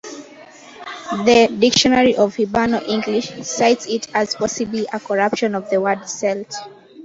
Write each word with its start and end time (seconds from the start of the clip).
The 1.25 1.55
"Dictionary 1.59 2.15
of 2.17 2.33
Hiberno-English" 2.35 3.43
cites 3.45 3.85
it 3.85 4.07
as 4.15 4.33
possibly 4.33 4.87
a 4.91 4.99
corruption 4.99 5.53
of 5.53 5.69
the 5.69 5.79
word 5.79 6.09
"Celt". 6.09 6.51